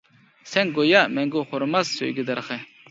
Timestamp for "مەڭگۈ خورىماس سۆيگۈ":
1.19-2.29